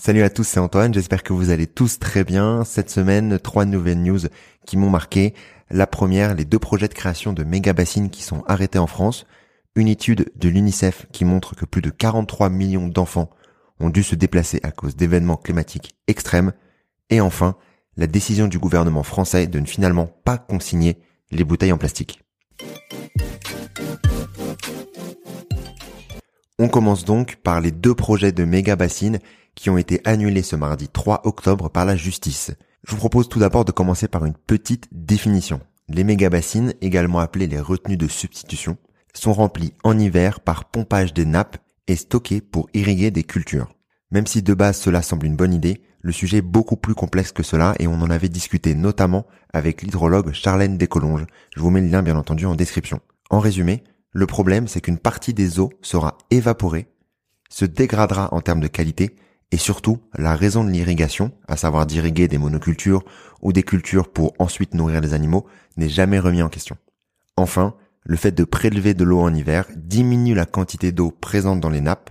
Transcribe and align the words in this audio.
Salut 0.00 0.22
à 0.22 0.30
tous, 0.30 0.44
c'est 0.44 0.60
Antoine, 0.60 0.94
j'espère 0.94 1.24
que 1.24 1.32
vous 1.32 1.50
allez 1.50 1.66
tous 1.66 1.98
très 1.98 2.22
bien. 2.22 2.62
Cette 2.62 2.88
semaine, 2.88 3.40
trois 3.40 3.64
nouvelles 3.64 4.00
news 4.00 4.20
qui 4.64 4.76
m'ont 4.76 4.90
marqué. 4.90 5.34
La 5.70 5.88
première, 5.88 6.36
les 6.36 6.44
deux 6.44 6.60
projets 6.60 6.86
de 6.86 6.94
création 6.94 7.32
de 7.32 7.42
méga 7.42 7.72
bassines 7.72 8.08
qui 8.08 8.22
sont 8.22 8.44
arrêtés 8.46 8.78
en 8.78 8.86
France. 8.86 9.26
Une 9.74 9.88
étude 9.88 10.30
de 10.36 10.48
l'UNICEF 10.48 11.06
qui 11.10 11.24
montre 11.24 11.56
que 11.56 11.64
plus 11.64 11.82
de 11.82 11.90
43 11.90 12.48
millions 12.48 12.86
d'enfants 12.86 13.28
ont 13.80 13.90
dû 13.90 14.04
se 14.04 14.14
déplacer 14.14 14.60
à 14.62 14.70
cause 14.70 14.94
d'événements 14.94 15.36
climatiques 15.36 15.96
extrêmes. 16.06 16.52
Et 17.10 17.20
enfin, 17.20 17.56
la 17.96 18.06
décision 18.06 18.46
du 18.46 18.60
gouvernement 18.60 19.02
français 19.02 19.48
de 19.48 19.58
ne 19.58 19.66
finalement 19.66 20.06
pas 20.24 20.38
consigner 20.38 20.98
les 21.32 21.42
bouteilles 21.42 21.72
en 21.72 21.78
plastique. 21.78 22.22
On 26.60 26.68
commence 26.68 27.04
donc 27.04 27.36
par 27.36 27.60
les 27.60 27.72
deux 27.72 27.96
projets 27.96 28.32
de 28.32 28.44
méga 28.44 28.76
bassines 28.76 29.18
qui 29.58 29.70
ont 29.70 29.76
été 29.76 30.00
annulés 30.04 30.42
ce 30.42 30.54
mardi 30.54 30.88
3 30.88 31.22
octobre 31.24 31.68
par 31.68 31.84
la 31.84 31.96
justice. 31.96 32.52
Je 32.86 32.92
vous 32.92 32.98
propose 32.98 33.28
tout 33.28 33.40
d'abord 33.40 33.64
de 33.64 33.72
commencer 33.72 34.06
par 34.06 34.24
une 34.24 34.36
petite 34.36 34.86
définition. 34.92 35.60
Les 35.88 36.04
méga-bassines, 36.04 36.74
également 36.80 37.18
appelées 37.18 37.48
les 37.48 37.58
retenues 37.58 37.96
de 37.96 38.06
substitution, 38.06 38.76
sont 39.14 39.32
remplies 39.32 39.74
en 39.82 39.98
hiver 39.98 40.38
par 40.38 40.66
pompage 40.66 41.12
des 41.12 41.24
nappes 41.24 41.56
et 41.88 41.96
stockées 41.96 42.40
pour 42.40 42.68
irriguer 42.72 43.10
des 43.10 43.24
cultures. 43.24 43.74
Même 44.12 44.28
si 44.28 44.42
de 44.42 44.54
base 44.54 44.78
cela 44.78 45.02
semble 45.02 45.26
une 45.26 45.34
bonne 45.34 45.52
idée, 45.52 45.82
le 46.02 46.12
sujet 46.12 46.36
est 46.36 46.42
beaucoup 46.42 46.76
plus 46.76 46.94
complexe 46.94 47.32
que 47.32 47.42
cela 47.42 47.74
et 47.80 47.88
on 47.88 48.00
en 48.00 48.10
avait 48.10 48.28
discuté 48.28 48.76
notamment 48.76 49.26
avec 49.52 49.82
l'hydrologue 49.82 50.32
Charlène 50.32 50.78
Descolonges. 50.78 51.26
Je 51.56 51.60
vous 51.60 51.70
mets 51.70 51.80
le 51.80 51.88
lien 51.88 52.04
bien 52.04 52.16
entendu 52.16 52.46
en 52.46 52.54
description. 52.54 53.00
En 53.28 53.40
résumé, 53.40 53.82
le 54.12 54.26
problème 54.26 54.68
c'est 54.68 54.80
qu'une 54.80 54.98
partie 54.98 55.34
des 55.34 55.58
eaux 55.58 55.72
sera 55.82 56.16
évaporée, 56.30 56.86
se 57.50 57.64
dégradera 57.64 58.32
en 58.32 58.40
termes 58.40 58.60
de 58.60 58.68
qualité 58.68 59.16
et 59.50 59.56
surtout 59.56 59.98
la 60.16 60.34
raison 60.34 60.64
de 60.64 60.70
l'irrigation, 60.70 61.32
à 61.46 61.56
savoir 61.56 61.86
d'irriguer 61.86 62.28
des 62.28 62.38
monocultures 62.38 63.04
ou 63.40 63.52
des 63.52 63.62
cultures 63.62 64.10
pour 64.10 64.34
ensuite 64.38 64.74
nourrir 64.74 65.00
les 65.00 65.14
animaux, 65.14 65.46
n'est 65.76 65.88
jamais 65.88 66.18
remis 66.18 66.42
en 66.42 66.48
question. 66.48 66.76
Enfin, 67.36 67.74
le 68.02 68.16
fait 68.16 68.32
de 68.32 68.44
prélever 68.44 68.94
de 68.94 69.04
l'eau 69.04 69.20
en 69.20 69.34
hiver 69.34 69.66
diminue 69.76 70.34
la 70.34 70.46
quantité 70.46 70.92
d'eau 70.92 71.10
présente 71.10 71.60
dans 71.60 71.70
les 71.70 71.80
nappes 71.80 72.10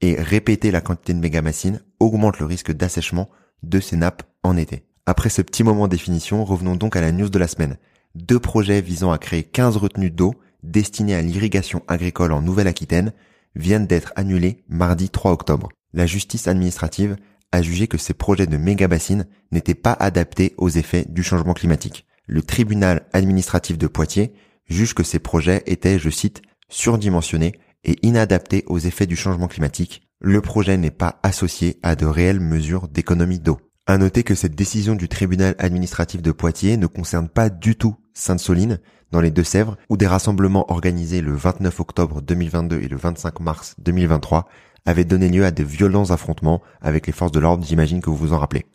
et 0.00 0.20
répéter 0.20 0.70
la 0.70 0.80
quantité 0.80 1.12
de 1.12 1.20
mégamacine 1.20 1.82
augmente 1.98 2.38
le 2.38 2.46
risque 2.46 2.72
d'assèchement 2.72 3.28
de 3.62 3.80
ces 3.80 3.96
nappes 3.96 4.22
en 4.42 4.56
été. 4.56 4.84
Après 5.06 5.28
ce 5.28 5.42
petit 5.42 5.64
moment 5.64 5.86
de 5.86 5.92
définition, 5.92 6.44
revenons 6.44 6.76
donc 6.76 6.96
à 6.96 7.00
la 7.00 7.12
news 7.12 7.28
de 7.28 7.38
la 7.38 7.48
semaine. 7.48 7.76
Deux 8.14 8.38
projets 8.38 8.80
visant 8.80 9.12
à 9.12 9.18
créer 9.18 9.42
15 9.42 9.76
retenues 9.76 10.10
d'eau 10.10 10.34
destinées 10.62 11.14
à 11.14 11.22
l'irrigation 11.22 11.82
agricole 11.88 12.32
en 12.32 12.42
Nouvelle-Aquitaine 12.42 13.12
viennent 13.56 13.86
d'être 13.86 14.12
annulés 14.16 14.62
mardi 14.68 15.10
3 15.10 15.32
octobre 15.32 15.70
la 15.92 16.06
justice 16.06 16.48
administrative 16.48 17.16
a 17.52 17.62
jugé 17.62 17.88
que 17.88 17.98
ces 17.98 18.14
projets 18.14 18.46
de 18.46 18.56
méga-bassines 18.56 19.26
n'étaient 19.50 19.74
pas 19.74 19.92
adaptés 19.92 20.54
aux 20.56 20.68
effets 20.68 21.04
du 21.08 21.22
changement 21.22 21.54
climatique. 21.54 22.06
Le 22.26 22.42
tribunal 22.42 23.06
administratif 23.12 23.76
de 23.76 23.88
Poitiers 23.88 24.32
juge 24.68 24.94
que 24.94 25.02
ces 25.02 25.18
projets 25.18 25.62
étaient, 25.66 25.98
je 25.98 26.10
cite, 26.10 26.42
surdimensionnés 26.68 27.54
et 27.84 27.96
inadaptés 28.06 28.64
aux 28.66 28.78
effets 28.78 29.06
du 29.06 29.16
changement 29.16 29.48
climatique. 29.48 30.02
Le 30.20 30.40
projet 30.40 30.76
n'est 30.76 30.90
pas 30.90 31.18
associé 31.22 31.78
à 31.82 31.96
de 31.96 32.06
réelles 32.06 32.40
mesures 32.40 32.88
d'économie 32.88 33.40
d'eau. 33.40 33.58
À 33.86 33.98
noter 33.98 34.22
que 34.22 34.36
cette 34.36 34.54
décision 34.54 34.94
du 34.94 35.08
tribunal 35.08 35.56
administratif 35.58 36.22
de 36.22 36.30
Poitiers 36.30 36.76
ne 36.76 36.86
concerne 36.86 37.28
pas 37.28 37.48
du 37.48 37.74
tout 37.74 37.96
Sainte-Soline, 38.14 38.78
dans 39.10 39.20
les 39.20 39.32
Deux-Sèvres, 39.32 39.76
où 39.88 39.96
des 39.96 40.06
rassemblements 40.06 40.70
organisés 40.70 41.20
le 41.20 41.34
29 41.34 41.80
octobre 41.80 42.22
2022 42.22 42.80
et 42.80 42.88
le 42.88 42.96
25 42.96 43.40
mars 43.40 43.74
2023 43.78 44.46
avait 44.86 45.04
donné 45.04 45.28
lieu 45.28 45.44
à 45.44 45.50
de 45.50 45.62
violents 45.62 46.10
affrontements 46.10 46.62
avec 46.80 47.06
les 47.06 47.12
forces 47.12 47.32
de 47.32 47.40
l'ordre, 47.40 47.64
j'imagine 47.66 48.00
que 48.00 48.10
vous 48.10 48.16
vous 48.16 48.32
en 48.32 48.38
rappelez. 48.38 48.66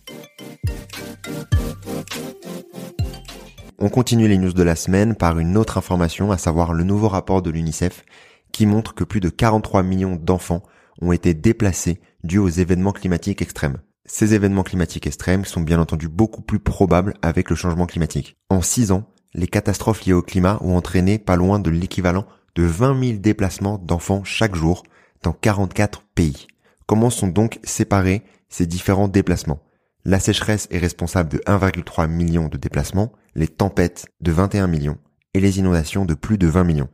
On 3.78 3.90
continue 3.90 4.28
les 4.28 4.38
news 4.38 4.54
de 4.54 4.64
la 4.64 4.76
semaine 4.76 5.16
par 5.16 5.38
une 5.38 5.58
autre 5.58 5.78
information, 5.78 6.32
à 6.32 6.38
savoir 6.38 6.74
le 6.74 6.84
nouveau 6.84 7.10
rapport 7.10 7.42
de 7.42 7.50
l'UNICEF 7.50 8.04
qui 8.52 8.66
montre 8.66 8.96
que 8.96 9.04
plus 9.04 9.20
de 9.20 9.30
43 9.30 9.84
millions 9.84 10.16
d'enfants 10.16 10.64
ont 11.02 11.12
été 11.12 11.34
déplacés 11.34 12.00
dû 12.24 12.38
aux 12.38 12.48
événements 12.48 12.94
climatiques 12.94 13.42
extrêmes. 13.42 13.80
Ces 14.06 14.34
événements 14.34 14.64
climatiques 14.64 15.08
extrêmes 15.08 15.46
sont 15.46 15.62
bien 15.62 15.80
entendu 15.80 16.08
beaucoup 16.08 16.42
plus 16.42 16.60
probables 16.60 17.16
avec 17.22 17.50
le 17.50 17.56
changement 17.56 17.86
climatique. 17.86 18.38
En 18.50 18.62
6 18.62 18.92
ans, 18.92 19.10
les 19.34 19.48
catastrophes 19.48 20.06
liées 20.06 20.14
au 20.14 20.22
climat 20.22 20.58
ont 20.62 20.78
entraîné 20.78 21.20
pas 21.20 21.36
loin 21.36 21.60
de 21.60 21.70
l'équivalent 21.70 22.26
de 22.56 22.64
20 22.64 23.04
000 23.04 23.20
déplacements 23.20 23.78
d'enfants 23.78 24.24
chaque 24.24 24.56
jour, 24.56 24.84
dans 25.24 25.34
44 25.34 26.04
pays. 26.16 26.48
Comment 26.86 27.10
sont 27.10 27.28
donc 27.28 27.60
séparés 27.64 28.24
ces 28.50 28.68
différents 28.68 29.08
déplacements? 29.08 29.62
La 30.04 30.20
sécheresse 30.20 30.68
est 30.70 30.78
responsable 30.78 31.30
de 31.30 31.38
1,3 31.40 32.08
million 32.08 32.48
de 32.48 32.58
déplacements, 32.58 33.12
les 33.34 33.48
tempêtes 33.48 34.06
de 34.22 34.32
21 34.32 34.68
millions 34.68 35.00
et 35.34 35.40
les 35.40 35.58
inondations 35.60 36.06
de 36.06 36.14
plus 36.14 36.38
de 36.38 36.48
20 36.48 36.64
millions. 36.64 36.90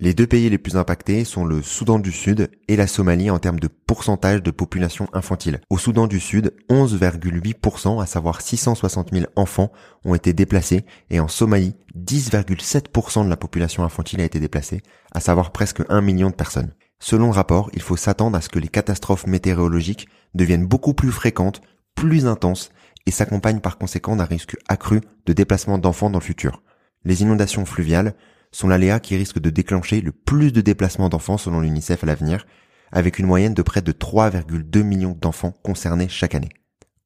Les 0.00 0.12
deux 0.12 0.26
pays 0.26 0.50
les 0.50 0.58
plus 0.58 0.76
impactés 0.76 1.24
sont 1.24 1.44
le 1.44 1.62
Soudan 1.62 2.00
du 2.00 2.10
Sud 2.10 2.50
et 2.66 2.74
la 2.74 2.88
Somalie 2.88 3.30
en 3.30 3.38
termes 3.38 3.60
de 3.60 3.68
pourcentage 3.68 4.42
de 4.42 4.50
population 4.50 5.08
infantile. 5.12 5.60
Au 5.70 5.78
Soudan 5.78 6.08
du 6.08 6.18
Sud, 6.18 6.52
11,8%, 6.68 8.02
à 8.02 8.06
savoir 8.06 8.40
660 8.40 9.12
000 9.12 9.26
enfants, 9.36 9.70
ont 10.04 10.16
été 10.16 10.32
déplacés 10.32 10.84
et 11.10 11.20
en 11.20 11.28
Somalie, 11.28 11.76
10,7% 11.96 13.24
de 13.24 13.30
la 13.30 13.36
population 13.36 13.84
infantile 13.84 14.20
a 14.20 14.24
été 14.24 14.40
déplacée, 14.40 14.82
à 15.12 15.20
savoir 15.20 15.52
presque 15.52 15.82
1 15.88 16.00
million 16.00 16.30
de 16.30 16.34
personnes. 16.34 16.72
Selon 17.06 17.26
le 17.26 17.32
rapport, 17.32 17.68
il 17.74 17.82
faut 17.82 17.98
s'attendre 17.98 18.34
à 18.34 18.40
ce 18.40 18.48
que 18.48 18.58
les 18.58 18.68
catastrophes 18.68 19.26
météorologiques 19.26 20.08
deviennent 20.34 20.64
beaucoup 20.64 20.94
plus 20.94 21.12
fréquentes, 21.12 21.60
plus 21.94 22.26
intenses 22.26 22.70
et 23.04 23.10
s'accompagnent 23.10 23.60
par 23.60 23.76
conséquent 23.76 24.16
d'un 24.16 24.24
risque 24.24 24.56
accru 24.68 25.02
de 25.26 25.34
déplacement 25.34 25.76
d'enfants 25.76 26.08
dans 26.08 26.20
le 26.20 26.24
futur. 26.24 26.62
Les 27.04 27.20
inondations 27.20 27.66
fluviales 27.66 28.14
sont 28.52 28.68
l'aléa 28.68 29.00
qui 29.00 29.18
risque 29.18 29.38
de 29.38 29.50
déclencher 29.50 30.00
le 30.00 30.12
plus 30.12 30.50
de 30.50 30.62
déplacements 30.62 31.10
d'enfants 31.10 31.36
selon 31.36 31.60
l'UNICEF 31.60 32.04
à 32.04 32.06
l'avenir, 32.06 32.46
avec 32.90 33.18
une 33.18 33.26
moyenne 33.26 33.52
de 33.52 33.60
près 33.60 33.82
de 33.82 33.92
3,2 33.92 34.82
millions 34.82 35.18
d'enfants 35.20 35.52
concernés 35.62 36.08
chaque 36.08 36.34
année. 36.34 36.52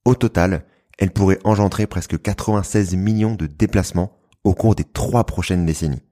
Au 0.04 0.14
total, 0.14 0.64
elles 1.00 1.10
pourraient 1.10 1.40
engendrer 1.42 1.88
presque 1.88 2.22
96 2.22 2.94
millions 2.94 3.34
de 3.34 3.46
déplacements 3.48 4.16
au 4.44 4.54
cours 4.54 4.76
des 4.76 4.84
trois 4.84 5.24
prochaines 5.24 5.66
décennies. 5.66 6.04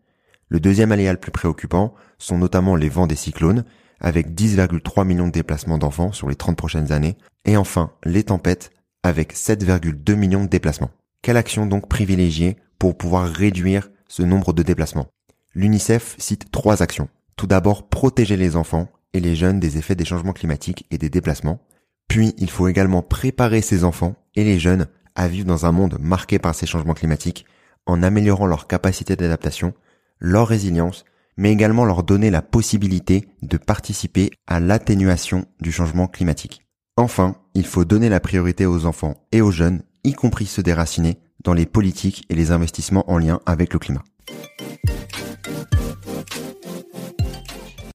Le 0.49 0.61
deuxième 0.61 0.93
aléa 0.93 1.12
le 1.12 1.19
plus 1.19 1.33
préoccupant 1.33 1.95
sont 2.19 2.39
notamment 2.39 2.77
les 2.77 2.89
vents 2.89 3.07
des 3.07 3.17
cyclones, 3.17 3.65
avec 4.01 4.31
10,3 4.31 5.05
millions 5.05 5.27
de 5.27 5.33
déplacements 5.33 5.79
d'enfants 5.79 6.12
sur 6.12 6.29
les 6.29 6.37
30 6.37 6.57
prochaines 6.57 6.93
années, 6.93 7.17
et 7.45 7.57
enfin 7.57 7.93
les 8.05 8.25
tempêtes, 8.25 8.71
avec 9.03 9.34
7,2 9.34 10.15
millions 10.15 10.45
de 10.45 10.49
déplacements. 10.49 10.91
Quelle 11.23 11.37
action 11.37 11.67
donc 11.67 11.89
privilégier 11.89 12.57
pour 12.79 12.97
pouvoir 12.97 13.29
réduire 13.29 13.89
ce 14.09 14.23
nombre 14.23 14.53
de 14.53 14.62
déplacements? 14.62 15.09
L'UNICEF 15.55 16.15
cite 16.19 16.51
trois 16.51 16.83
actions. 16.83 17.09
Tout 17.37 17.47
d'abord, 17.47 17.89
protéger 17.89 18.37
les 18.37 18.57
enfants 18.57 18.89
et 19.15 19.21
les 19.21 19.34
jeunes 19.34 19.59
des 19.59 19.78
effets 19.78 19.95
des 19.95 20.05
changements 20.05 20.33
climatiques 20.33 20.87
et 20.91 20.99
des 20.99 21.09
déplacements. 21.09 21.61
Puis, 22.09 22.34
il 22.39 22.51
faut 22.51 22.69
également 22.69 23.03
préparer 23.03 23.63
ces 23.63 23.83
enfants 23.83 24.15
et 24.37 24.45
les 24.45 24.59
jeunes 24.59 24.87
à 25.15 25.28
vivre 25.28 25.47
dans 25.47 25.67
un 25.67 25.73
monde 25.73 25.97
marqué 25.99 26.39
par 26.39 26.55
ces 26.55 26.67
changements 26.67 26.95
climatiques 26.95 27.47
en 27.87 28.03
améliorant 28.03 28.47
leur 28.47 28.67
capacité 28.67 29.17
d'adaptation 29.17 29.73
leur 30.19 30.49
résilience, 30.49 31.04
mais 31.37 31.53
également 31.53 31.84
leur 31.84 32.03
donner 32.03 32.31
la 32.31 32.43
possibilité 32.43 33.28
de 33.43 33.56
participer 33.56 34.31
à 34.47 34.60
l'atténuation 34.60 35.47
du 35.60 35.72
changement 35.72 36.06
climatique. 36.06 36.62
Enfin, 36.97 37.37
il 37.54 37.66
faut 37.66 37.84
donner 37.84 38.09
la 38.09 38.21
priorité 38.21 38.65
aux 38.65 38.87
enfants 38.87 39.15
et 39.32 39.43
aux 39.43 39.50
jeunes, 39.50 39.82
y 40.04 40.15
compris 40.15 40.47
ceux 40.47 40.62
déracinés, 40.62 41.19
dans 41.44 41.53
les 41.53 41.66
politiques 41.66 42.25
et 42.31 42.34
les 42.34 42.50
investissements 42.50 43.09
en 43.10 43.19
lien 43.19 43.41
avec 43.47 43.72
le 43.72 43.78
climat. 43.78 44.03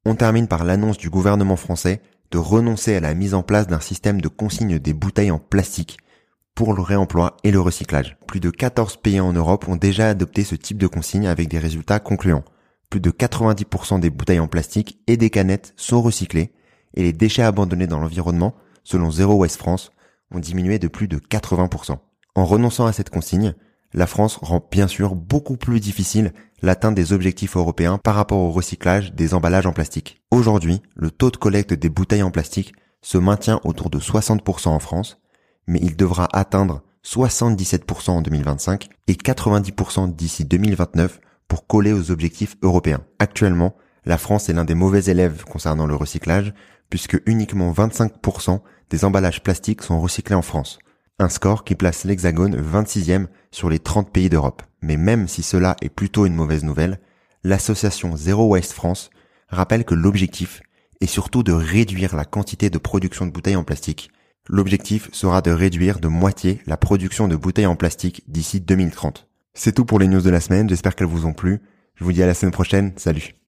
On 0.05 0.15
termine 0.15 0.47
par 0.47 0.63
l'annonce 0.63 0.97
du 0.97 1.09
gouvernement 1.09 1.55
français 1.55 2.01
de 2.31 2.37
renoncer 2.37 2.95
à 2.95 2.99
la 2.99 3.13
mise 3.13 3.33
en 3.33 3.43
place 3.43 3.67
d'un 3.67 3.79
système 3.79 4.21
de 4.21 4.27
consigne 4.27 4.79
des 4.79 4.93
bouteilles 4.93 5.31
en 5.31 5.39
plastique 5.39 5.97
pour 6.55 6.73
le 6.73 6.81
réemploi 6.81 7.37
et 7.43 7.51
le 7.51 7.59
recyclage. 7.59 8.17
Plus 8.27 8.39
de 8.39 8.49
14 8.49 8.97
pays 8.97 9.19
en 9.19 9.33
Europe 9.33 9.67
ont 9.67 9.75
déjà 9.75 10.09
adopté 10.09 10.43
ce 10.43 10.55
type 10.55 10.77
de 10.77 10.87
consigne 10.87 11.27
avec 11.27 11.47
des 11.47 11.59
résultats 11.59 11.99
concluants. 11.99 12.43
Plus 12.89 12.99
de 12.99 13.11
90% 13.11 13.99
des 13.99 14.09
bouteilles 14.09 14.39
en 14.39 14.47
plastique 14.47 14.99
et 15.07 15.17
des 15.17 15.29
canettes 15.29 15.73
sont 15.77 16.01
recyclées 16.01 16.51
et 16.93 17.03
les 17.03 17.13
déchets 17.13 17.43
abandonnés 17.43 17.87
dans 17.87 17.99
l'environnement, 17.99 18.55
selon 18.83 19.11
Zero 19.11 19.35
Waste 19.35 19.57
France, 19.57 19.91
ont 20.31 20.39
diminué 20.39 20.79
de 20.79 20.87
plus 20.87 21.07
de 21.07 21.17
80%. 21.17 21.97
En 22.35 22.45
renonçant 22.45 22.85
à 22.85 22.93
cette 22.93 23.09
consigne, 23.09 23.53
la 23.93 24.07
France 24.07 24.37
rend 24.41 24.65
bien 24.71 24.87
sûr 24.87 25.15
beaucoup 25.15 25.57
plus 25.57 25.79
difficile 25.79 26.33
l'atteinte 26.61 26.95
des 26.95 27.13
objectifs 27.13 27.57
européens 27.57 27.97
par 27.97 28.15
rapport 28.15 28.39
au 28.39 28.51
recyclage 28.51 29.13
des 29.13 29.33
emballages 29.33 29.65
en 29.65 29.73
plastique. 29.73 30.21
Aujourd'hui, 30.31 30.81
le 30.95 31.11
taux 31.11 31.31
de 31.31 31.37
collecte 31.37 31.73
des 31.73 31.89
bouteilles 31.89 32.23
en 32.23 32.31
plastique 32.31 32.73
se 33.01 33.17
maintient 33.17 33.59
autour 33.63 33.89
de 33.89 33.99
60% 33.99 34.69
en 34.69 34.79
France, 34.79 35.20
mais 35.71 35.79
il 35.81 35.95
devra 35.95 36.27
atteindre 36.33 36.83
77% 37.05 38.11
en 38.11 38.21
2025 38.21 38.89
et 39.07 39.13
90% 39.13 40.13
d'ici 40.13 40.43
2029 40.43 41.21
pour 41.47 41.65
coller 41.65 41.93
aux 41.93 42.11
objectifs 42.11 42.57
européens. 42.61 43.01
Actuellement, 43.19 43.75
la 44.05 44.17
France 44.17 44.49
est 44.49 44.53
l'un 44.53 44.65
des 44.65 44.75
mauvais 44.75 45.05
élèves 45.05 45.45
concernant 45.45 45.87
le 45.87 45.95
recyclage 45.95 46.53
puisque 46.89 47.21
uniquement 47.25 47.71
25% 47.71 48.59
des 48.89 49.05
emballages 49.05 49.41
plastiques 49.41 49.81
sont 49.81 50.01
recyclés 50.01 50.35
en 50.35 50.41
France. 50.41 50.77
Un 51.19 51.29
score 51.29 51.63
qui 51.63 51.75
place 51.75 52.03
l'Hexagone 52.03 52.59
26e 52.59 53.27
sur 53.51 53.69
les 53.69 53.79
30 53.79 54.11
pays 54.11 54.29
d'Europe. 54.29 54.63
Mais 54.81 54.97
même 54.97 55.29
si 55.29 55.41
cela 55.41 55.77
est 55.81 55.89
plutôt 55.89 56.25
une 56.25 56.35
mauvaise 56.35 56.65
nouvelle, 56.65 56.99
l'association 57.45 58.17
Zero 58.17 58.45
Waste 58.47 58.73
France 58.73 59.09
rappelle 59.47 59.85
que 59.85 59.95
l'objectif 59.95 60.61
est 60.99 61.07
surtout 61.07 61.43
de 61.43 61.53
réduire 61.53 62.17
la 62.17 62.25
quantité 62.25 62.69
de 62.69 62.77
production 62.77 63.25
de 63.25 63.31
bouteilles 63.31 63.55
en 63.55 63.63
plastique. 63.63 64.11
L'objectif 64.53 65.07
sera 65.13 65.41
de 65.41 65.49
réduire 65.49 66.01
de 66.01 66.09
moitié 66.09 66.59
la 66.67 66.75
production 66.75 67.29
de 67.29 67.37
bouteilles 67.37 67.67
en 67.67 67.77
plastique 67.77 68.21
d'ici 68.27 68.59
2030. 68.59 69.29
C'est 69.53 69.71
tout 69.71 69.85
pour 69.85 69.97
les 69.97 70.09
news 70.09 70.19
de 70.19 70.29
la 70.29 70.41
semaine, 70.41 70.67
j'espère 70.67 70.93
qu'elles 70.93 71.07
vous 71.07 71.25
ont 71.25 71.31
plu. 71.31 71.61
Je 71.95 72.03
vous 72.03 72.11
dis 72.11 72.21
à 72.21 72.27
la 72.27 72.33
semaine 72.33 72.51
prochaine, 72.51 72.91
salut 72.97 73.40